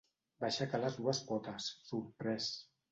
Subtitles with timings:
[0.43, 2.51] Va aixecar les dues potes, sorprès.